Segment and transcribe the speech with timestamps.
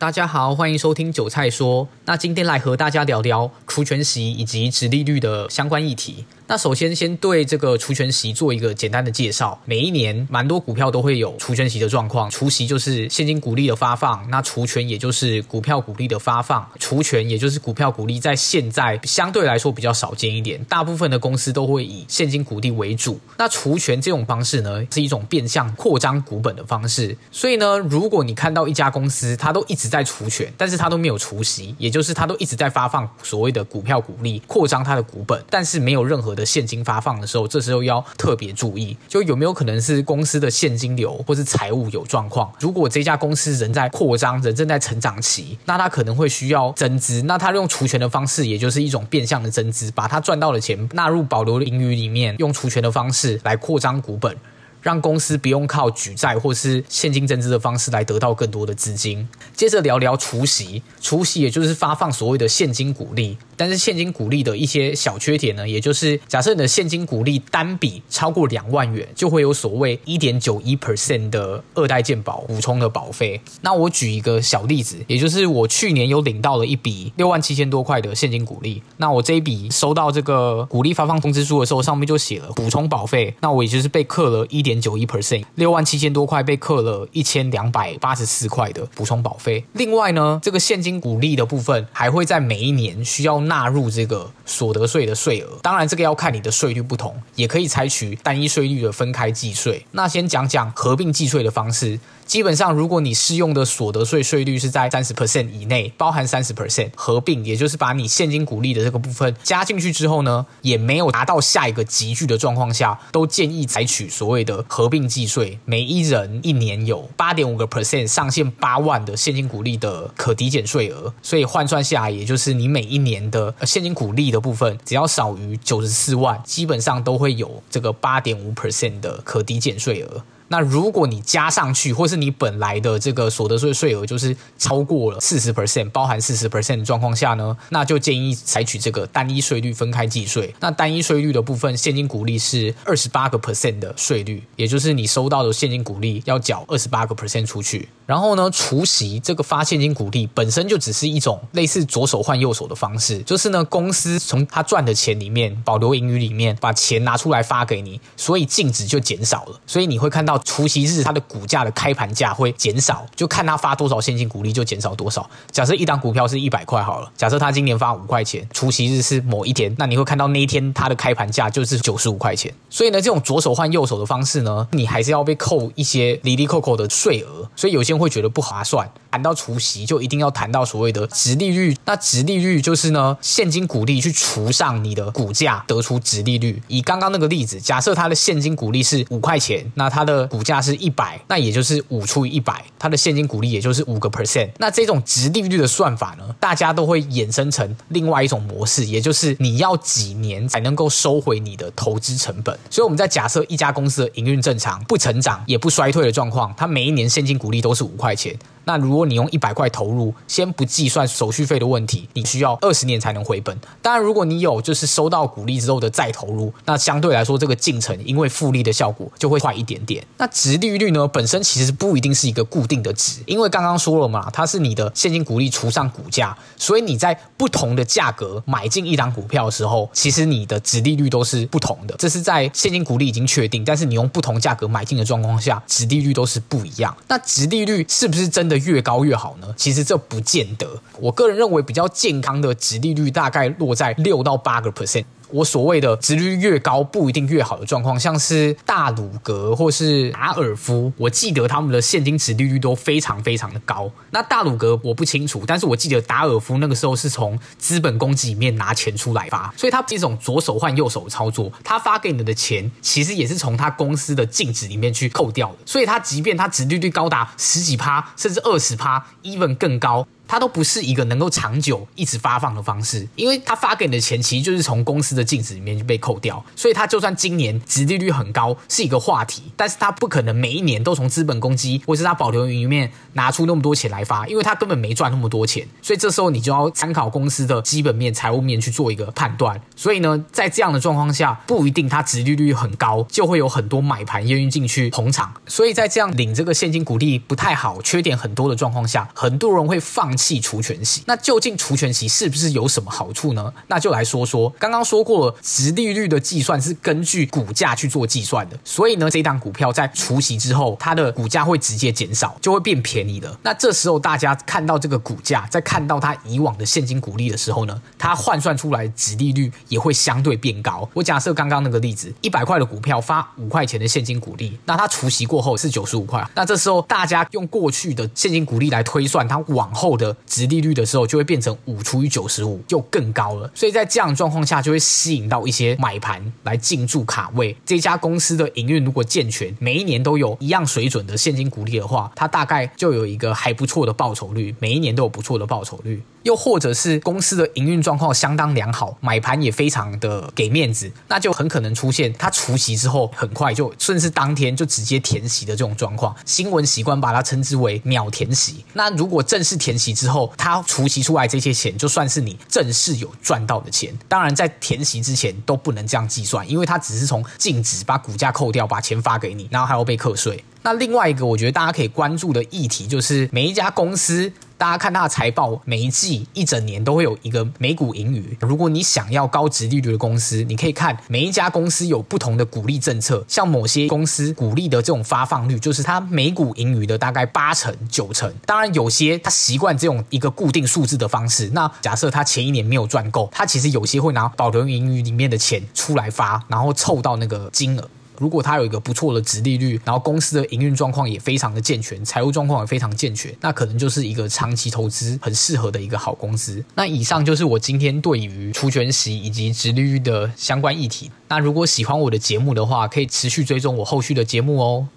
[0.00, 1.88] 大家好，欢迎收听韭菜说。
[2.04, 6.24] 那今天来和大家聊聊除权息以及直利率的相关议题。
[6.50, 9.60] 那首先，先对这个除权息做一个简单的介绍。
[9.66, 12.30] 每一年，蛮多股票都会有除权息的状况。
[12.30, 16.66] 除息就是现金股利的发放，那除权也就是股票股利的发放。
[16.78, 20.64] 除权也就是股票股利，在现在相对来说比较少见一点。
[20.64, 23.20] 大部分的公司都会以现金股利为主。
[23.36, 27.14] 那除权这种方式呢，是一种变相扩张股本的方式。
[27.30, 42.50] 所以呢，如果你看到一家公司，它都一直在除权，但是它都没有除息，也就是它都一直在发放所谓的股票股利，扩张它的股本，但是没有任何 的现金发放的时候，这时候要特别注意，就有没有可能是公司的现金流或是财务有状况。
[42.60, 54.36] 如果这家公司仍在扩张，人正在成长期，那他可能会需要增资，那他用除权的方式，也就是一种变相的增资，把他赚到的钱纳入保留盈余里面，用除权的方式来扩张股本。
[54.80, 59.28] 让公司不用靠举债或是现金增资的方式来得到更多的资金。
[59.52, 63.36] 接着聊聊除息，除息也就是发放所谓的现金股利。
[63.58, 73.40] 但是现金股利的一些小缺点呢，也就是假设你的现金股利单笔超过两万元，就会有所谓一点九一 percent 的二代健保补充的保费。
[73.62, 78.80] 那我举一个小例子，也就是我去年有领到了一笔六万七千多块的现金股利。
[78.98, 83.34] 那我这一笔收到这个股利发放通知书的时候，上面就写了补充保费。
[83.40, 89.64] 那我也就是被课了一点九一 percent，六万七千多块被课了一千两百八十四块的补充保费。
[89.72, 93.47] 另外呢，这个现金股利的部分还会在每一年需要。
[93.48, 99.84] 纳入这个所得税的税额，当然这个要看你的税率不同，也可以采取单一税率的分开计税。
[99.90, 101.98] 那先讲讲合并计税的方式。
[102.28, 115.58] 基本上，如果你适用的所得税税率是在三十 percent 以内，包含三十 percent 合并，也就是把你现金股利的这个部分加进去之后呢，也没有达到下一个集聚的状况下，都建议采取所谓的合并计税。
[115.64, 130.22] 每一人一年有八点五个 percent 上限八万的现金股利的可抵减税额，所以换算下来，也就是你每一年的现金股利的部分，只要少于九十四万，基本上都会有这个八点五 percent 的可抵减税额。
[130.48, 140.54] 那如果你加上去，或是你本来的这个所得税税额就是超过了四十 percent，包含四十 percent 的状况下呢，那就建议采取这个单一税率分开计税。
[140.60, 147.86] 那单一税率的部分，现金股利是二十八个 percent 的税率，也就是你收到的现金股利要缴二十八个 percent 出去。
[148.06, 159.60] 然后呢，除息这个发现金股利本身就只是一种类似左手换右手的方式，就是呢，公司从他赚的钱里面保留盈余里面把钱拿出来发给你，所以净值就减少了。
[159.66, 160.37] 所以你会看到。
[160.44, 165.28] 除息日，它的股价的开盘价会减少，就看它发多少现金股利就减少多少。
[165.50, 172.52] 假设一档股票是一百块好了，假设它今年发五块钱，除息日是某一天，那你会看到那一天它的开盘价就是九十五块钱。
[172.70, 178.88] 所以呢，这种左手换右手的方式呢，你还是要被扣一些哩哩扣扣的税额，所以有些人会觉得不划算。
[179.10, 181.76] 谈到除息，就一定要谈到所谓的殖利率。
[181.84, 186.62] 那殖利率就是呢，现金股利去除上你的股价，得出殖利率。
[186.68, 194.50] 以刚刚那个例子，假设它的现金股利是五块钱，那它的股价是一百，那也就是五除以一百，它的现金股利也就是五个 percent。
[194.58, 202.56] 那这种殖利率的算法呢，大家都会衍生成另外一种模式，也就是你要几年才能够收回你的投资成本。
[202.70, 208.36] 所以我们在假设一家公司的营运正常，不成长也不衰退的状况，它每一年现金股利都是五块钱。
[208.68, 213.58] 那如果你用一百块投入，先不计算手续费的问题，你需要二十年才能回本。
[213.80, 220.06] 当然，如果你有就是收到股利之后的再投入，那相对来说这个进程因为复利的效果就会快一点点。
[220.18, 231.94] 那殖利率呢，本身其实不一定是一个固定的值，因为刚刚说了嘛，它是你的现金股利除上股价，所以你在不同的价格买进一档股票的时候，其实你的殖利率都是不同的。
[231.98, 236.94] 这是在现金股利已经确定，但是你用不同价格买进的状况下，殖利率都是不一样。
[237.08, 239.54] 那殖利率是不是真的越高越好呢？
[239.56, 240.68] 其实这不见得。
[241.00, 245.04] 我个人认为比较健康的殖利率大概落在六到八个 percent。
[245.30, 253.90] 我所谓的殖利率越高不一定越好的状况，像是大鲁格或是达尔夫，我记得他们的现金殖利率都非常非常的高。
[254.10, 261.52] 那大鲁格我不清楚，但是我记得达尔夫那个时候是从资本公积里面拿钱出来发，所以他这种左手换右手的操作。
[261.62, 270.06] 他发给你的钱其实也是从他公司的净值里面去扣掉的，所以他即便他殖利率高达十几趴，甚至二十趴，even 更高。
[270.28, 289.58] 它都不是一个能够长久一直发放的方式，因为它发给你的钱其实就是从公司的净值里面就被扣掉，所以它就算今年殖利率很高是一个话题，但是它不可能每一年都从资本公积或是它保留云里面拿出那么多钱来发，因为它根本没赚那么多钱，所以这时候你就要参考公司的基本面、财务面去做一个判断。
[289.74, 301.04] 所以呢，在这样的状况下，不一定它殖利率很高就会有很多买盘愿意进去捧场，所以在这样领这个现金股利不太好、缺点很多的状况下，很多人会放弃除权息。
[301.06, 303.52] 那究竟除权息是不是有什么好处呢？
[303.68, 313.38] 那就来说说，刚刚说过了，殖利率的计算是根据股价去做计算的，所以呢，这档股票在除息之后，它的股价会直接减少，就会变便宜了。
[313.42, 320.88] 那这时候大家看到这个股价，在看到它以往的现金股利的时候呢，它换算出来值利率也会相对变高。
[320.94, 333.50] 我假设刚刚那个例子，一百块的股票发五块钱的现金股利，那它除息过后是九十五块，那这时候大家用过去的现金股利来推算它往后的殖利率的时候，就会变成五除以九十五，就更高了。
[333.54, 337.56] 所以在这样的状况下，就会吸引到一些买盘来进驻卡位。
[337.64, 346.02] 这家公司的营运如果健全，每一年都有一样水准的现金股利的话，它大概就有一个还不错的报酬率，每一年都有不错的报酬率。
[346.24, 356.14] 又或者是公司的营运状况相当良好，买盘也非常的给面子，那就很可能出现它除息之后很快就甚至当天就直接填息的这种状况。
[356.26, 358.64] 新闻习惯把它称之为秒填息。
[358.74, 363.92] 那如果正式填息之后，他除息出来这些钱，就算是你正式有赚到的钱。
[364.06, 370.44] 当然，在填息之前都不能这样计算，因为他只是从净值把股价扣掉，把钱发给你，然后还要被课税。
[370.68, 374.30] 那另外一个我觉得大家可以关注的议题就是每一家公司。
[374.58, 378.36] 大家看它的财报，每一季一整年都会有一个每股盈余。
[378.40, 383.24] 如果你想要高值利率的公司，你可以看每一家公司有不同的股利政策。
[383.28, 388.30] 像某些公司股利的这种发放率，就是它每股盈余的大概八成、九成。
[388.44, 391.48] 当然，有些它习惯这种一个固定数字的方式。
[391.54, 397.88] 那假设它前一年没有赚够，它其实有些会拿保留盈余里面的钱出来发，然后凑到那个金额。
[398.18, 406.64] 如果它有一个不错的值利率，然后公司的营运状况也非常的健全，财务状况也非常健全，那可能就是一个长期投资很适合的一个好公司。
[406.74, 411.10] 那以上就是我今天对于除权息以及值利率的相关议题。
[411.28, 414.88] 那如果喜欢我的节目的话，可以持续追踪我后续的节目哦。